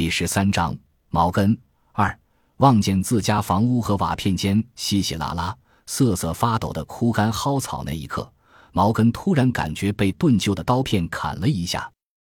[0.00, 0.74] 第十三章，
[1.10, 1.54] 毛根
[1.92, 2.18] 二
[2.56, 8.32] 望见自家房屋和瓦片间稀稀拉拉、瑟瑟发抖的枯干蒿草那一刻，
[8.72, 11.92] 毛根突然感觉被钝旧的刀片砍了一下，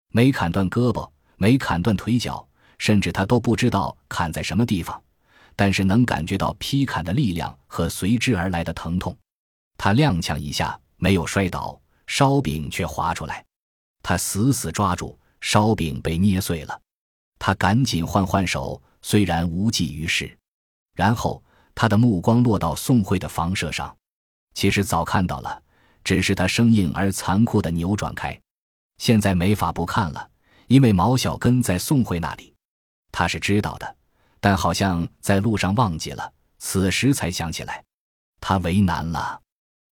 [0.10, 2.46] 没砍断胳膊，没砍断腿脚，
[2.80, 5.02] 甚至他都不知道砍在什么地方，
[5.56, 9.18] 但是能感觉到劈砍的力量和随之而来的疼痛。
[9.78, 13.46] 他踉跄一下，没有摔倒，烧饼却滑出来，
[14.02, 16.78] 他死死抓住，烧饼被捏碎了。
[17.46, 20.34] 他赶紧换换手，虽然无济于事。
[20.96, 21.44] 然后
[21.76, 23.94] 他的目光落到宋慧的房舍上，
[24.54, 25.62] 其实早看到了，
[26.06, 28.40] 只是他生硬而残酷的扭转开。
[28.98, 30.26] 现在没法不看了，
[30.68, 32.56] 因为毛小根在宋慧那里，
[33.12, 33.94] 他是知道的，
[34.40, 37.84] 但好像在路上忘记了，此时才想起来，
[38.40, 39.38] 他为难了，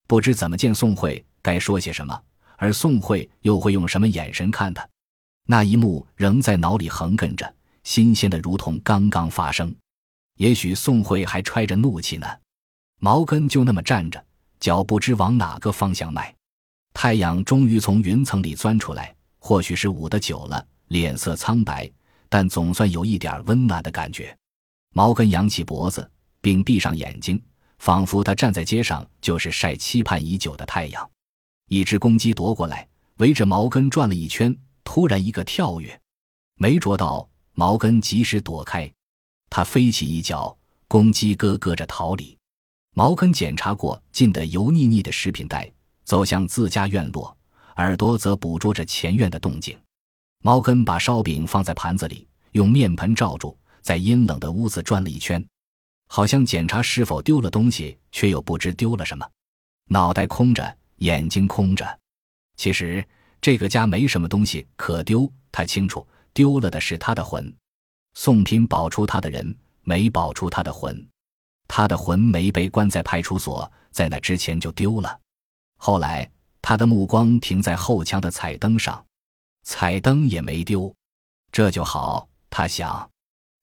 [0.08, 2.17] 不知怎么见宋慧，该说些什么，
[2.55, 4.88] 而宋慧又会用什么眼神看他。
[5.51, 9.75] 那一幕仍在脑里横亘着，新鲜的如同刚刚发生。
[10.37, 12.25] 也许宋慧还揣着怒气呢。
[13.02, 14.25] 毛根就那么站着，
[14.61, 16.33] 脚不知往哪个方向迈。
[16.93, 21.91] 太阳终于从云层里钻出来，或许是捂得久了，脸色苍白，
[22.30, 24.33] 但总算有一点温暖的感觉。
[24.93, 27.43] 毛根扬起脖子，并闭上眼睛，
[27.80, 31.11] 仿佛他站在街上就是晒期盼已久的太阳。
[31.67, 34.58] 一只公鸡夺过来，围着毛根转了一圈。
[34.83, 35.99] 突然一个跳跃，
[36.55, 38.91] 没捉到，毛根及时躲开，
[39.49, 42.37] 他飞起一脚，公鸡咯咯着逃离。
[42.93, 45.71] 毛根检查过进得油腻腻的食品袋，
[46.03, 47.35] 走向自家院落，
[47.77, 49.77] 耳朵则捕捉着前院的动静。
[50.43, 55.45] 毛根把烧饼放在盘子里，用面盆罩住，在阴冷的屋子转了一圈，
[56.07, 59.25] 好像检查是否丢了东西，却又不知丢了什么。
[59.89, 61.99] 脑袋空着，眼睛空着，
[62.57, 63.05] 其实。
[63.42, 67.52] 这个家没什么东西可丢，他清楚，丢了的是他的魂。
[68.14, 71.08] 宋平保出他的人，没保出他的魂。
[71.67, 75.20] 他的魂没被关在派出所，在那之前就丢了。
[75.77, 76.30] 后来，
[76.61, 79.04] 他的目光停在后墙的彩灯上，
[79.64, 80.94] 彩灯也没丢，
[81.52, 82.27] 这就好。
[82.49, 83.10] 他想，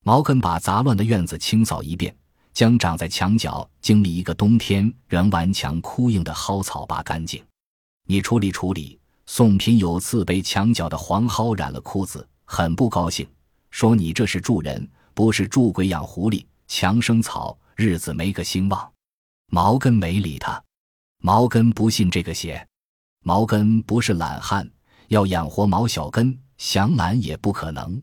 [0.03, 2.13] 毛根把杂乱的院子清扫一遍，
[2.53, 7.41] 将长在墙角、经历一个冬天仍顽强枯硬的蒿草拔干净。
[8.07, 8.99] 你处理处理。
[9.31, 13.29] 宋平有次被墙角的黄蒿染了裤子，很不高兴，
[13.71, 18.91] 说：“你这是助人，不是助鬼养狐狸，强生草，日子没个兴旺。”
[19.53, 20.61] 毛根没理他，
[21.21, 22.67] 毛根不信这个邪，
[23.23, 24.69] 毛根不是懒汉，
[25.09, 28.03] 要养活毛小根，想懒也不可能。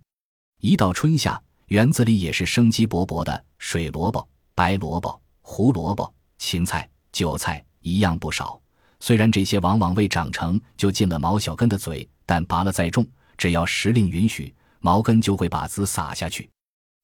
[0.61, 8.61] 一到春夏，园子里也是生机勃勃的，水萝卜、白萝卜、胡萝卜、芹菜、韭菜一样不少。
[9.05, 13.05] 虽然这些往往未长成就进了毛小根的嘴，但拔了再种，
[13.37, 16.49] 只要时令允许，毛根就会把籽撒下去。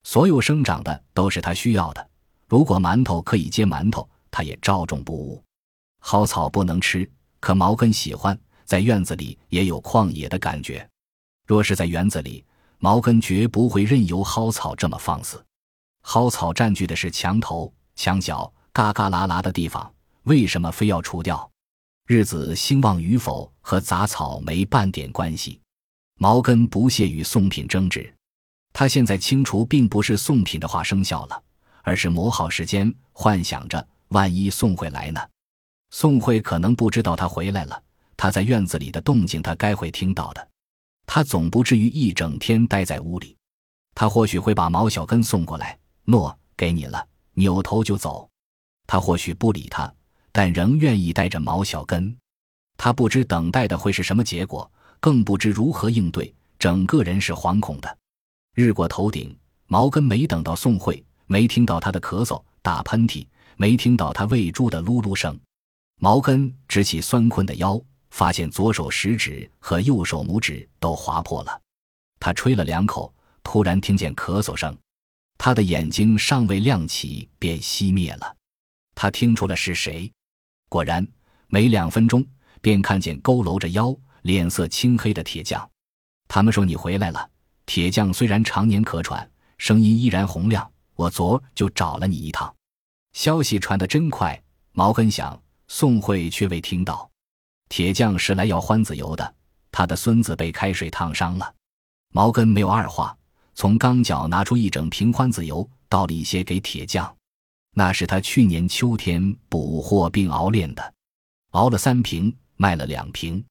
[0.01, 2.09] 所有生长的都是他需要的。
[2.47, 5.43] 如果馒头可以接馒头，他也照种不误。
[5.99, 7.07] 蒿草不能吃，
[7.39, 8.35] 可毛根喜欢，
[8.65, 10.89] 在院子里也有旷野的感觉。
[11.45, 12.43] 若是在园子里，
[12.79, 15.39] 毛根绝不会任由蒿草这么放肆。
[16.01, 21.47] 蒿草占据的是墙头、墙角、嘎嘎啦啦的地方，为什么非要除掉？
[22.07, 25.59] 日子兴旺与否和杂草没半点关系。
[26.19, 28.13] 毛根不屑与宋品争执，
[28.73, 31.43] 他现在清除并不是宋品的话生效了，
[31.81, 35.19] 而是磨好时间，幻想着万一宋慧来呢？
[35.89, 37.81] 宋慧可能不知道他回来了，
[38.15, 40.47] 他在院子里的动静他该会听到的。
[41.07, 43.35] 他总不至于一整天待在屋里，
[43.95, 48.29] 他或许会把毛小根送过来，诺，给你了，扭头就走。
[48.85, 49.91] 他或许不理他。
[50.31, 52.15] 但仍愿意带着毛小根，
[52.77, 54.69] 他不知等待的会是什么结果，
[54.99, 57.97] 更不知如何应对，整个人是惶恐的。
[58.55, 59.35] 日过头顶，
[59.67, 63.25] 毛根没等到宋慧，没听到他的咳嗽、打喷嚏，
[63.57, 65.39] 没听到他喂猪的噜噜声。
[65.99, 71.61] 毛根直起酸困的腰，发现左手食指和右手拇指都划破了。
[72.19, 73.13] 他吹了两口，
[73.43, 74.75] 突然听见咳嗽声，
[75.37, 78.35] 他的眼睛尚未亮起便熄灭了。
[78.95, 80.11] 他听出了是谁。
[80.71, 81.05] 果然，
[81.47, 82.25] 没两分钟，
[82.61, 85.69] 便看见佝偻着腰、脸色青黑的铁匠。
[86.29, 87.29] 他们说你回来了。
[87.65, 90.65] 铁匠虽然常年咳喘，声音依然洪亮。
[90.95, 92.55] 我昨儿就找了你一趟，
[93.11, 94.41] 消息传得真快。
[94.71, 95.37] 毛根想，
[95.67, 97.11] 宋慧却未听到。
[97.67, 99.35] 铁匠是来要欢子油的，
[99.73, 101.53] 他的孙子被开水烫伤了。
[102.13, 103.13] 毛根没有二话，
[103.55, 107.13] 从缸角拿出一整瓶欢子油，倒了一些给铁匠。
[107.73, 110.93] 那是他去年秋天捕获并熬炼的，
[111.51, 113.43] 熬了三瓶，卖了两瓶。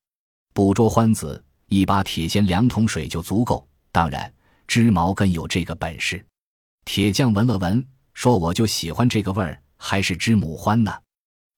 [0.52, 3.66] 捕捉獾子，一把铁锨两桶水就足够。
[3.92, 4.32] 当然，
[4.66, 6.24] 织毛根有这个本事。
[6.84, 7.84] 铁匠闻了闻，
[8.14, 10.92] 说：“我就喜欢这个味儿，还是织母獾呢。”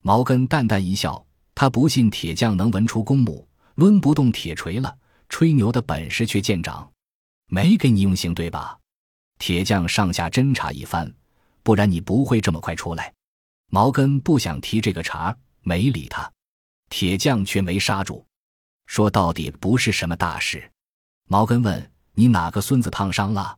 [0.03, 1.25] 毛根淡淡一笑，
[1.55, 4.97] 他不信铁匠能闻出公母，抡不动铁锤了，
[5.29, 6.91] 吹牛的本事却见长。
[7.49, 8.79] 没给你用刑对吧？
[9.39, 11.13] 铁匠上下侦查一番，
[11.63, 13.13] 不然你不会这么快出来。
[13.69, 16.31] 毛根不想提这个茬，没理他。
[16.91, 18.25] 铁匠却没刹住，
[18.87, 20.71] 说到底不是什么大事。
[21.29, 23.57] 毛根问：“你哪个孙子烫伤了？”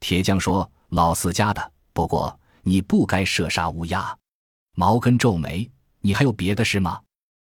[0.00, 1.72] 铁匠说：“老四家的。
[1.94, 4.14] 不过你不该射杀乌鸦。”
[4.76, 5.70] 毛根皱眉
[6.02, 7.00] ：“你还有别的事吗？”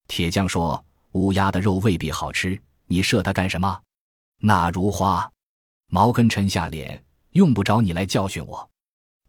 [0.08, 3.80] 铁匠说：“乌鸦的肉未必好吃，你射它干什么？”
[4.42, 5.30] 那如花。
[5.86, 8.68] 毛根沉下脸：“用不着你来教训我。”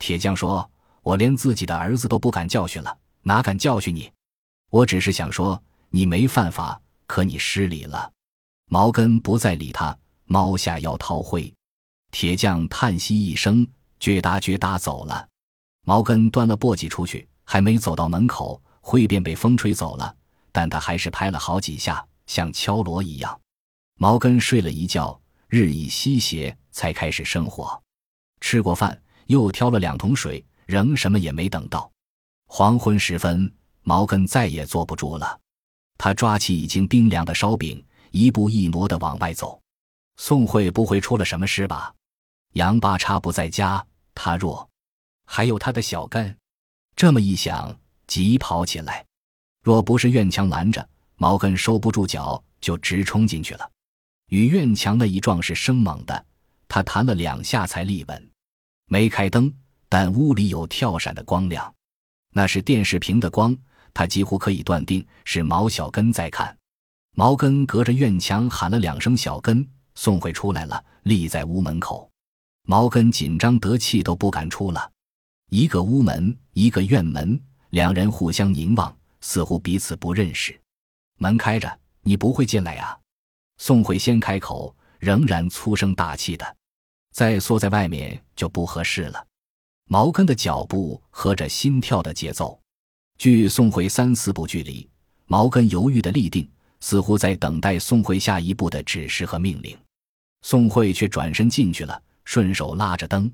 [0.05, 0.69] 铁匠说
[1.01, 4.11] ：“我连自己的儿子都不敢教训了，哪敢教训你？
[4.69, 6.77] 我只是想说，你没犯法，
[7.07, 8.11] 可你失礼了。”
[8.67, 9.97] 毛根不再理他。
[10.25, 11.53] 猫下腰掏灰，
[12.11, 13.65] 铁匠叹息一声，
[13.97, 15.25] 撅哒撅哒走了。
[15.85, 20.13] 毛根端了簸箕出去，还没走到门口，灰便被风吹走了。
[20.51, 23.39] 但他还是拍了好几下，像敲锣一样。
[23.97, 25.17] 毛根睡了一觉，
[25.47, 27.81] 日益西斜，才开始生火。
[28.41, 31.91] 吃过饭，又挑了两桶水，仍什么也没等到。
[32.47, 35.39] 黄昏时分，毛根再也坐不住了，
[35.97, 39.59] 他抓起已经冰凉的烧饼，一步一挪地往外走。
[40.17, 41.93] 宋慧不会出了什么事吧？
[42.53, 43.83] 杨八叉不在家，
[44.13, 44.69] 他弱，
[45.25, 46.37] 还有他的小根。
[46.95, 49.03] 这么一想，急跑起来。
[49.63, 53.67] 若不是院墙拦着，毛根收不住脚，就直冲进去了。
[54.29, 56.25] 与院墙那一撞是生猛的，
[56.67, 58.29] 他弹了两下才立稳。
[58.93, 59.51] 没开灯，
[59.89, 61.73] 但屋里有跳闪的光亮，
[62.29, 63.57] 那是电视屏的光。
[63.91, 66.55] 他几乎可以断定是毛小根在看。
[67.15, 69.67] 毛根隔着院墙喊了两声“小根”。
[69.95, 72.07] 宋慧出来了，立在屋门口。
[72.67, 74.91] 毛根紧张得气都不敢出了。
[75.49, 77.41] 一个屋门，一个院门，
[77.71, 80.55] 两人互相凝望，似乎彼此不认识。
[81.17, 82.95] 门开着，你不会进来呀？
[83.57, 86.45] 宋慧先开口，仍然粗声大气的。
[87.13, 89.25] 再缩在外面就不合适了。
[89.85, 92.59] 毛根的脚步和着心跳的节奏，
[93.17, 94.85] 距宋慧三四步距离。
[95.27, 96.45] 毛根犹豫的立定。
[96.85, 99.73] 似乎在等待宋慧下一步的指示和命令，
[100.41, 103.31] 宋慧却转身进去了，顺手拉着灯。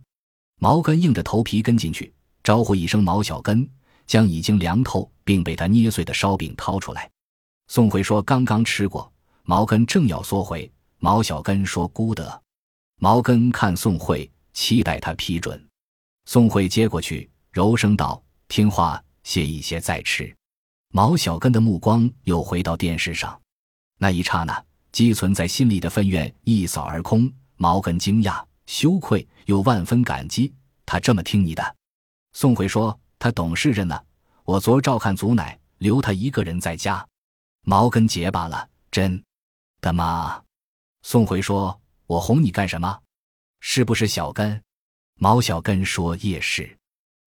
[0.59, 3.67] 毛根硬着头皮跟进去，招呼一声“毛小根”，
[4.05, 7.09] 将已经凉透并被他捏碎的烧饼掏出来。
[7.69, 9.11] 宋慧说：“刚刚吃过。”
[9.41, 12.41] 毛根正要缩回，毛小根说：“孤得。”
[13.01, 15.67] 毛根看宋慧，期待他批准。
[16.25, 20.35] 宋慧接过去，柔声道：“听话，歇一歇再吃。”
[20.91, 23.39] 毛小根的目光又回到电视上，
[23.99, 24.61] 那一刹那，
[24.91, 27.31] 积存在心里的愤怨一扫而空。
[27.55, 30.53] 毛根惊讶、羞愧又万分感激，
[30.85, 31.75] 他这么听你的。
[32.33, 33.97] 宋慧说：“他懂事着呢，
[34.43, 37.07] 我昨儿照看祖奶，留他一个人在家。”
[37.63, 39.23] 毛根结巴了：“真
[39.79, 40.43] 的吗？”
[41.01, 41.79] 宋慧说
[42.09, 42.99] ：“我哄你干什么？
[43.59, 44.59] 是不是小根？”
[45.21, 46.75] 毛小根说：“也是。”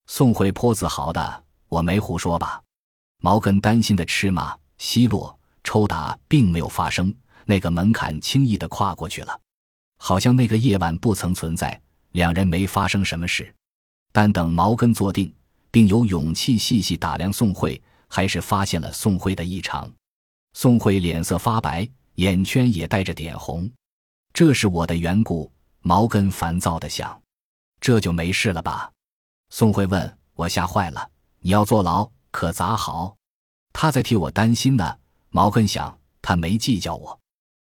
[0.08, 2.60] 宋慧颇自豪的：“我没胡说吧？”
[3.22, 7.14] 毛根担心的吃马、奚落、抽打并没有发生，
[7.44, 9.40] 那个门槛轻易的跨过去了，
[9.98, 11.80] 好像那个夜晚不曾存在，
[12.10, 13.54] 两人没发生什么事。
[14.10, 15.32] 但等毛根坐定，
[15.70, 19.88] 并有勇气细细打量宋慧，还是发现了宋慧的异常。
[20.54, 23.70] 宋慧脸色发白，眼圈也带着点红。
[24.32, 25.50] 这是我的缘故。
[25.80, 27.20] 毛根烦躁的想：
[27.80, 28.90] 这就没事了吧？
[29.50, 31.10] 宋慧问我吓坏了，
[31.40, 32.08] 你要坐牢。
[32.30, 33.14] 可咋好？
[33.74, 34.96] 他在替我担心呢。
[35.30, 37.18] 毛根想，他没计较我，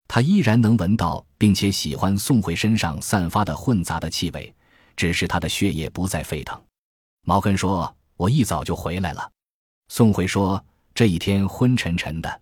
[0.07, 4.53] 他依然能闻到，并且喜欢宋慧身上散发的混杂的气味，
[4.95, 6.61] 只是他的血液不再沸腾。
[7.25, 9.29] 毛根说：“我一早就回来了。”
[9.89, 12.41] 宋慧说：“这一天昏沉沉的，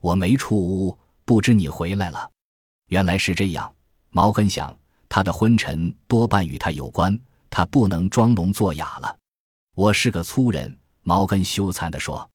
[0.00, 2.30] 我没出屋，不知你回来了。”
[2.92, 3.74] 原来是这样。
[4.10, 4.76] 毛根想，
[5.08, 7.18] 他的昏沉多半与他有关，
[7.48, 9.16] 他不能装聋作哑了。
[9.74, 10.78] 我是个粗人。
[11.00, 12.28] 毛根羞惭地说：“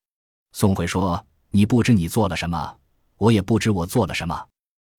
[0.54, 2.76] 宋慧说，你不知你做了什么，
[3.18, 4.48] 我也不知我做了什么。”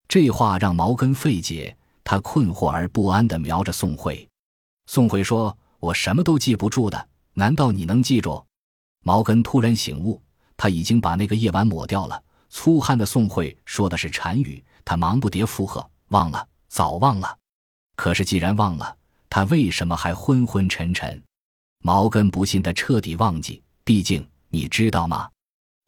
[0.07, 4.29] 这话让毛根费解，他困惑而不安地瞄着宋慧。
[4.87, 8.41] 宋慧说：“我什么都记不住的，难道你能记住？”
[9.03, 10.23] 毛根突然醒悟，
[10.57, 12.23] 他已经把那个夜晚抹掉了。
[12.49, 17.37] 粗汉的宋慧说的是禅语，他忙不迭附和：“忘了，早忘了。”
[17.97, 18.97] 可是既然忘了，
[19.29, 21.23] 他为什么还昏昏沉沉？
[21.81, 25.29] 毛根不信的彻底忘记，毕竟你知道吗？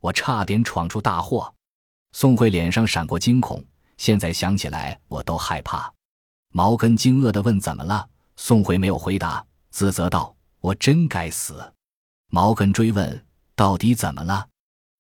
[0.01, 1.53] 我差点闯出大祸。
[2.13, 3.65] 宋慧脸上闪过惊恐，
[3.97, 5.93] 现在想起来我都害怕。
[6.53, 11.73] 毛根惊愕地问：“怎么了？”宋慧没有回答，自责道：“我真该死。”
[12.31, 14.49] 毛根追问：“到底怎么了？”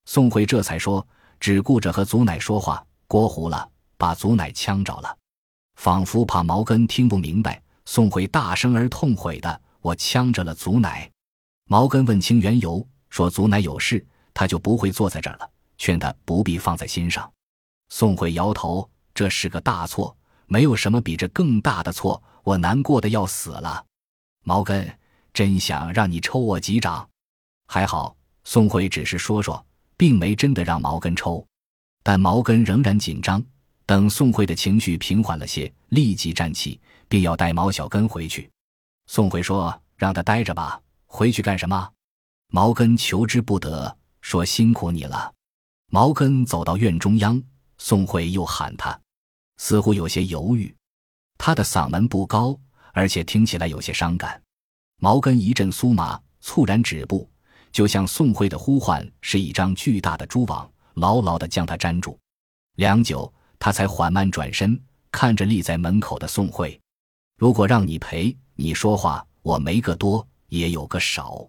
[0.07, 1.07] 宋慧这才说
[1.41, 5.17] ：“只顾着和祖奶说话，过糊了，把祖奶呛着了。”
[5.75, 11.11] 仿佛怕毛根听不明白，宋慧大声而痛悔的：“我呛着了祖奶。”
[11.67, 17.33] 毛根问清缘由，说：“祖奶有事，他就不会坐在这儿了。”劝他不必放在心上。
[17.89, 20.15] 宋慧摇头：“这是个大错。”
[20.53, 23.87] 没有什么比这更大的错，我难过的要死了。
[24.43, 24.99] 毛根
[25.33, 27.09] 真想让你抽我几掌，
[27.69, 29.65] 还好宋慧只是说说，
[30.01, 31.47] 并没真的让毛根抽。
[32.03, 33.45] 但毛根仍然紧张。
[33.85, 38.51] 等宋慧的情绪平缓了些，立即站起，并要带毛小根回去。
[39.09, 41.91] 宋慧说：“让他待着吧，回去干什么？”
[42.49, 45.31] 毛根求之不得，说：“辛苦你了。”
[45.93, 47.43] 毛根走到院中央，
[47.77, 48.99] 宋慧又喊他。
[49.59, 50.75] 似乎有些犹豫，
[51.37, 52.59] 他的嗓门不高，
[52.95, 54.41] 而且听起来有些伤感。
[54.97, 57.29] 毛根一阵酥麻，猝然止步，
[57.73, 62.19] 就像宋慧的呼唤是一张巨大的蛛网，牢牢地将他粘住。
[62.77, 66.81] 良久，他才缓慢转身，看着立在门口的宋慧
[67.37, 71.49] ：“如果让你赔，你说话，我没个多，也有个少。”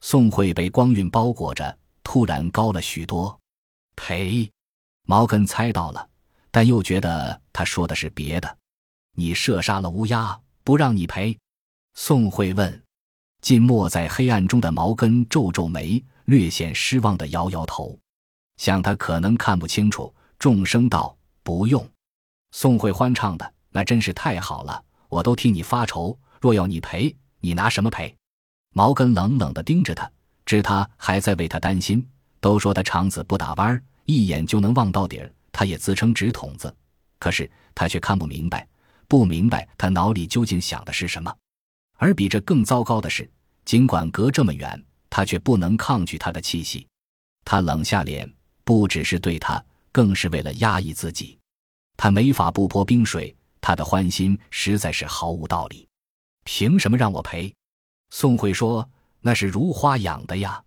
[0.00, 3.38] 宋慧被光晕包裹着，突然高了许多。
[3.96, 4.50] 赔？
[5.06, 6.08] 毛根猜到了。
[6.50, 8.58] 但又觉得他说的是别的。
[9.16, 11.36] 你射杀了乌鸦，不让你赔？
[11.94, 12.83] 宋慧问。
[13.44, 17.98] 浸没在黑暗中的毛根皱皱眉，略显失望的摇摇头，
[18.56, 21.86] 想他可能看不清楚，众声道：“不用。”
[22.52, 26.18] 宋慧欢唱的：“那真是太好了，我都替你发愁。
[26.40, 28.16] 若要你赔，你拿什么赔？”
[28.72, 30.10] 毛根冷冷的盯着他，
[30.46, 32.02] 知他还在为他担心。
[32.40, 35.30] 都说他肠子不打弯儿，一眼就能望到底儿。
[35.52, 36.74] 他也自称直筒子，
[37.18, 38.66] 可是他却看不明白，
[39.06, 41.30] 不明白他脑里究竟想的是什么。
[41.96, 43.28] 而比这更糟糕的是，
[43.64, 46.86] 尽管隔这么远，他却不能抗拒他的气息。
[47.44, 48.30] 他冷下脸，
[48.64, 51.38] 不只是对他，更是为了压抑自己。
[51.96, 55.86] 他没法不泼冰水，他的欢心实在是毫无道理。
[56.44, 57.54] 凭什么让我赔？
[58.10, 58.88] 宋慧说
[59.22, 60.62] ：“那是如花养的呀。”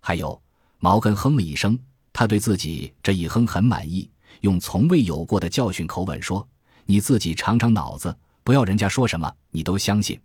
[0.00, 0.40] 还有，
[0.78, 1.78] 毛根哼了一声，
[2.12, 4.10] 他对自己这一哼很满意。
[4.40, 6.48] 用从未有过的教训口吻说
[6.86, 10.18] ：“你自己尝尝脑子，不要人家说什么你都相信。”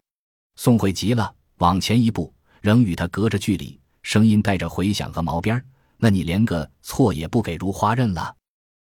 [0.58, 5.64] 宋慧急了，往前一步，仍与他隔着距离，声音带着回响和毛边儿
[5.98, 8.36] 那你连个错也不给如花认了？”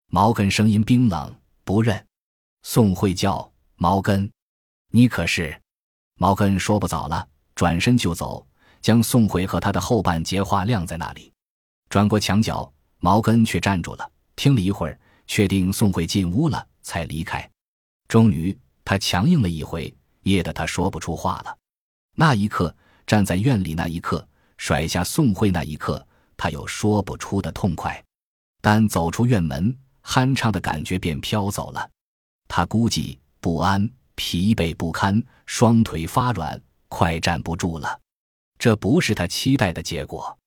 [0.10, 2.06] 毛根声音冰冷：“不认。”
[2.64, 4.32] 宋慧叫：“毛根，
[4.92, 5.60] 你可是？”
[6.18, 8.48] 毛根说不早了，转身就走，
[8.80, 11.34] 将宋慧和他的后半截话晾在那里。
[11.90, 14.98] 转过墙角，毛根却站住了，听了一会儿。
[15.26, 17.50] 确定宋慧进屋了，才离开。
[18.10, 19.92] 终于，他强硬了一回，
[20.24, 21.58] 噎得他说不出话了。
[22.16, 22.76] 那一刻，
[23.08, 24.28] 站在院里那一刻，
[24.58, 26.06] 甩下宋慧那一刻，
[26.38, 28.04] 他有说不出的痛快。
[28.62, 31.90] 但走出院门，酣畅的感觉便飘走了。
[32.48, 38.00] 他孤寂不安、疲惫不堪，双腿发软，快站不住了。
[38.58, 40.38] 这不是他期待的结果。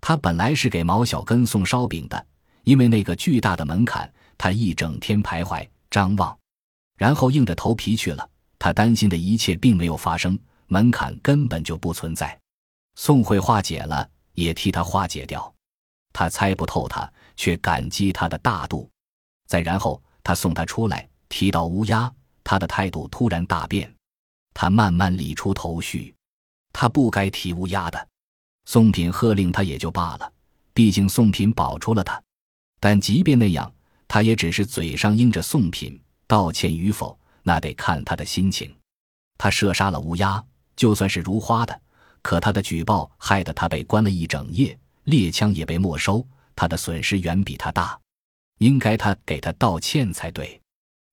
[0.00, 2.26] 他本来是给毛小根送烧饼的。
[2.64, 6.38] 因为那个巨大的门槛，他一整天徘徊张望，
[6.98, 8.28] 然后硬着头皮去了。
[8.58, 12.38] 他担心的一切并没有发生，门槛根本就不存在。
[12.94, 15.52] 宋慧化解了，也替他化解掉。
[16.12, 18.88] 他猜不透他，却感激他的大度。
[19.46, 22.12] 再然后，他送他出来，提到乌鸦，
[22.44, 23.92] 他的态度突然大变。
[24.54, 26.14] 他慢慢理出头绪，
[26.72, 28.08] 他不该提乌鸦的。
[28.64, 30.32] 宋品喝令他也就罢了，
[30.74, 32.20] 毕竟宋品保出了他。
[32.80, 33.72] 但即便那样，
[34.06, 38.74] 他也只是嘴上应着宋品道歉与否，那得看他的心情。
[39.38, 40.44] 他射杀了乌鸦，
[40.78, 41.80] 就算是如花的，
[42.22, 47.98] 可他的举报害得他被关了一整夜，猎枪也被没收，他的损失远比他大，
[48.58, 50.60] 应该他给他道歉才对。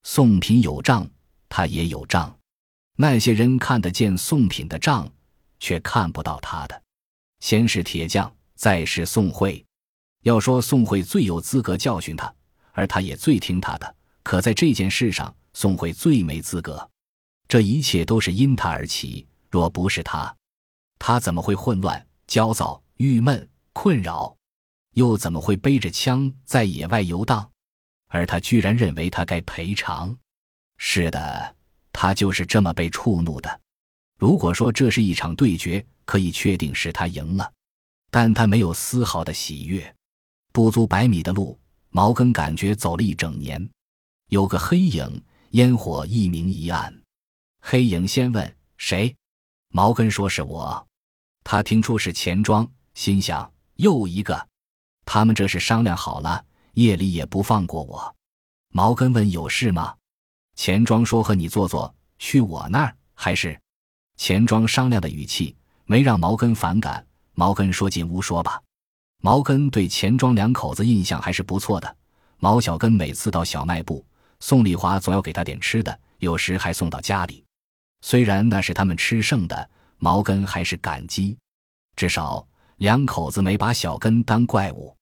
[0.03, 1.09] 宋品有账，
[1.49, 2.37] 他也有账，
[2.95, 5.11] 那些人看得见宋品的账，
[5.59, 6.79] 却看不到他的。
[7.39, 9.65] 先是铁匠，再是宋慧。
[10.21, 12.31] 要说宋慧最有资格教训他，
[12.71, 13.95] 而他也最听他的。
[14.21, 16.87] 可在这件事上，宋慧最没资格。
[17.47, 20.35] 这一切都是因他而起，若不是他，
[20.99, 24.35] 他怎么会混乱、焦躁、郁闷、困扰？
[24.95, 27.49] 又怎么会背着枪在野外游荡？
[28.07, 30.13] 而他居然认为他该赔偿。
[30.77, 31.55] 是的，
[31.93, 33.61] 他就是这么被触怒的。
[34.19, 37.49] 如果说这是一场对决，可以确定是他赢了，
[38.11, 39.95] 但他没有丝毫的喜悦。
[40.51, 41.57] 不足百米的路，
[41.91, 43.69] 毛根感觉走了一整年。
[44.27, 46.93] 有个黑影烟火一明一暗。
[47.61, 49.15] 黑影先问谁，
[49.75, 50.87] 毛根说是我。
[51.43, 54.47] 他听出是钱庄，心想又一个。
[55.03, 58.15] 他们这是商量好了，夜里也不放过我。
[58.69, 59.93] 毛根问有事吗？
[60.55, 63.59] 钱庄说和你坐坐，去我那儿还是？
[64.15, 65.53] 钱庄商量的语气
[65.83, 67.05] 没让毛根反感。
[67.33, 68.61] 毛根说进屋说吧。
[69.21, 71.97] 毛根对钱庄两口子印象还是不错的。
[72.37, 74.05] 毛小根每次到小卖部，
[74.39, 77.43] 宋丽华总要给他点吃的，有时还送到家里。
[78.07, 81.35] 虽然那是他们吃剩的，毛根还是感激，
[81.95, 82.47] 至少
[82.77, 84.95] 两口子没把小根当怪物。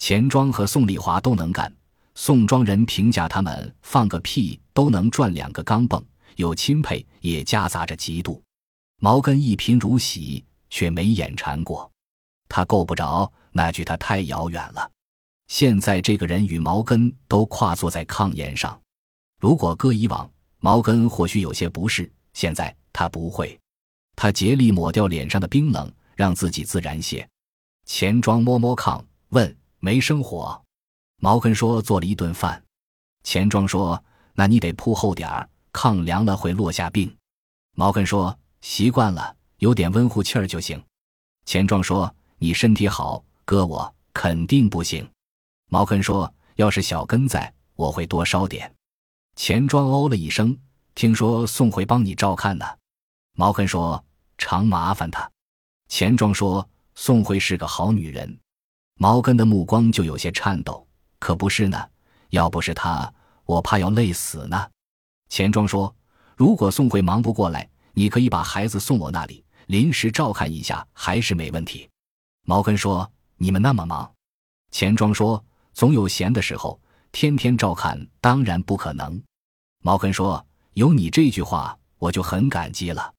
[0.00, 1.72] 钱庄和宋丽华都能干，
[2.16, 6.02] 宋庄人评价他们放个屁都能赚两个钢镚，
[6.34, 8.42] 有钦佩也夹杂着嫉妒。
[8.98, 11.88] 毛根一贫如洗，却没眼馋过，
[12.48, 14.90] 他够不着那距他太遥远了。
[15.46, 18.76] 现在这个人与毛根都跨坐在炕沿上，
[19.38, 20.28] 如果搁以往，
[20.58, 22.10] 毛根或许有些不适。
[22.32, 23.58] 现在他不会，
[24.16, 27.28] 他竭力抹掉脸上的冰冷，让自己自然些。
[27.86, 30.60] 钱庄摸摸炕，问：“没生火？”
[31.20, 32.62] 毛根说：“做了一顿饭。”
[33.24, 34.02] 钱庄说
[34.34, 37.14] ：“那你得铺厚点儿，炕凉了会落下病。”
[37.76, 40.82] 毛根说：“习惯了，有点温乎气儿就行。”
[41.46, 45.08] 钱庄说：“你身体好，哥我肯定不行。”
[45.68, 48.72] 毛根说：“要是小根在，我会多烧点。”
[49.36, 50.56] 钱庄哦了一声。
[51.00, 52.66] 听说宋慧帮你照看呢，
[53.32, 54.04] 毛根说
[54.36, 55.30] 常麻烦他。
[55.88, 58.38] 钱庄说宋慧是个好女人，
[58.98, 60.86] 毛根的目光就有些颤抖。
[61.18, 61.88] 可不是呢，
[62.28, 63.10] 要不是她，
[63.46, 64.68] 我怕要累死呢。
[65.30, 65.96] 钱庄说，
[66.36, 71.88] 如果宋慧忙不过来，你可以把孩子送我那里，临时照看一下，还是没问题。
[72.44, 74.12] 毛根说你们那么忙，
[74.70, 75.42] 钱庄说
[75.72, 76.78] 总有闲的时候，
[77.10, 79.18] 天天照看当然不可能。
[79.82, 80.46] 毛根说。
[80.74, 83.12] 有你这句话，我就很感激了。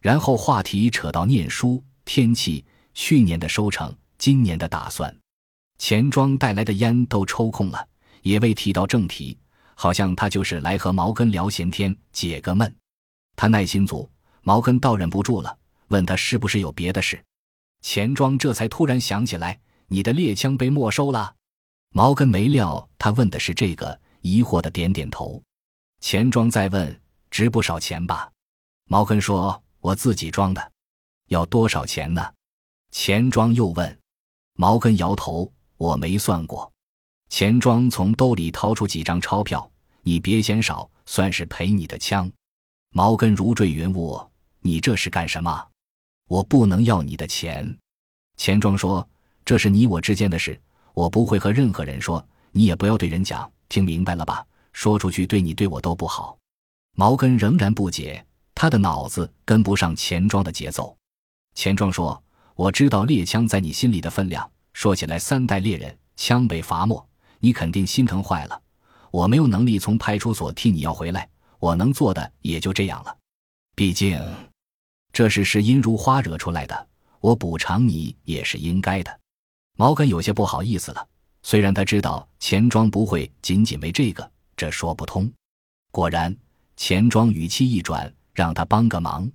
[0.00, 2.64] 然后话题扯到念书、天气、
[2.94, 5.14] 去年的收成、今年的打算。
[5.78, 7.88] 钱庄带来的烟都抽空了，
[8.22, 9.38] 也未提到正题，
[9.74, 12.74] 好像他就是来和毛根聊闲天、解个闷。
[13.34, 14.08] 他耐心足，
[14.42, 15.56] 毛根倒忍不住了，
[15.88, 17.22] 问他是不是有别的事。
[17.80, 21.34] 钱庄这才突然想起来，你的猎枪被没收了。
[21.92, 25.42] 毛根没料他问的是这个，疑惑的点点头。
[26.00, 28.30] 钱庄再问：“值不少钱吧？”
[28.88, 30.72] 毛根说：“我自己装的，
[31.28, 32.32] 要多少钱呢？”
[32.90, 33.98] 钱庄又问。
[34.54, 36.70] 毛根摇头：“我没算过。”
[37.28, 39.70] 钱庄从兜里掏出几张钞票
[40.02, 42.30] ：“你别嫌少，算是赔你的枪。”
[42.92, 44.20] 毛根如坠云雾
[44.60, 45.68] ：“你这是干什么？
[46.26, 47.78] 我不能要你的钱。”
[48.36, 49.06] 钱庄说
[49.44, 50.60] ：“这是你我之间的事，
[50.94, 56.36] 我不会和任何人说，你也不要对人讲，听明白了吧？”说出去对你对我都不好。
[56.96, 60.96] 毛根仍然不解，他的脑子跟不上钱庄的节奏。
[61.54, 62.22] 钱庄说
[62.54, 64.50] ：“我知道猎枪在你心里的分量。
[64.72, 68.62] 说起来，三代猎人，枪被罚没，你肯定心疼坏了。
[69.10, 71.28] 我没有能力从派出所替你要回来，
[71.58, 73.16] 我能做的也就这样了。
[73.74, 74.20] 毕竟，
[75.12, 76.88] 这事是殷如花惹出来的，
[77.20, 79.20] 我补偿你也是应该的。”
[79.76, 81.08] 毛根有些不好意思了，
[81.42, 84.30] 虽然他知道钱庄不会仅仅为这个。
[84.60, 85.32] 这说不通。
[85.90, 86.36] 果然，
[86.76, 89.26] 钱庄语气一转，让他帮个忙。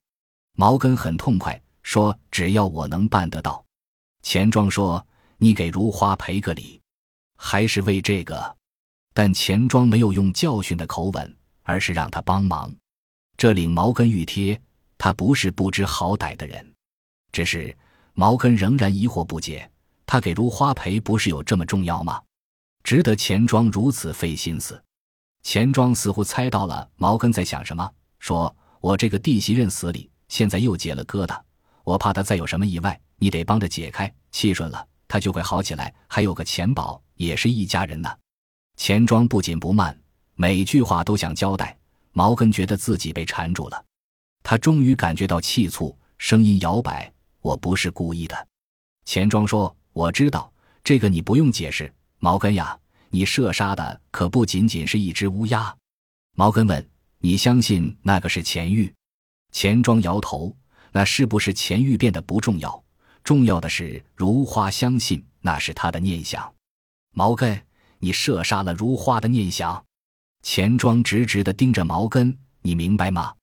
[0.56, 3.66] 毛根很痛快，说：“只要我能办得到。”
[4.22, 5.04] 钱庄说
[5.40, 6.80] ：“你给如花赔个礼，
[7.38, 8.56] 还是为这个。”
[9.16, 12.72] 但钱庄没有用教训的口吻，而是让他帮忙。
[13.36, 14.62] 这令毛根欲贴。
[14.96, 16.72] 他不是不知好歹的人，
[17.32, 17.76] 只是
[18.14, 19.68] 毛根仍然疑惑不解：
[20.06, 22.22] 他给如花赔，不是有这么重要吗？
[22.84, 24.80] 值得钱庄如此费心思？
[25.46, 31.40] 钱庄似乎猜到了毛根在想什么，说：“我这个弟媳认死理，现在又结了疙瘩，
[31.84, 34.12] 我怕他再有什么意外，你得帮着解开。
[34.32, 35.94] 气顺了，他就会好起来。
[36.08, 38.10] 还有个钱宝，也是一家人呢。”
[38.76, 39.96] 钱庄不紧不慢，
[40.34, 41.78] 每句话都想交代。
[42.12, 43.86] 毛根觉得自己被缠住了，
[44.42, 48.48] 他终于感觉到气促，声音摇摆：“我不是故意的。”
[49.06, 50.52] 钱庄说：“我知道，
[50.84, 52.76] 这个你不用解释。”毛根呀。
[53.16, 55.74] 你射杀的可不仅仅是一只乌鸦，
[56.34, 56.86] 毛根问
[57.20, 58.94] ：“你相信那个是钱玉？”
[59.54, 60.54] 钱庄摇头
[60.92, 62.84] ：“那是不是钱玉变得不重要，
[63.24, 66.54] 重要的是如花相信那是他的念想。”
[67.16, 67.66] 毛根
[68.00, 69.82] ：“你射杀了如花的念想？”
[70.44, 73.34] 钱庄直直的盯着毛根：“你明白吗？”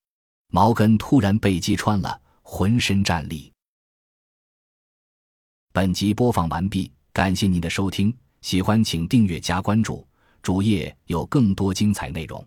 [0.52, 3.50] 毛根突然被击穿了，浑身战栗。
[5.72, 8.14] 本集播放完毕，感谢您的收听。
[8.42, 10.04] 喜欢请订阅加关注，
[10.42, 12.44] 主页有更多精彩内容。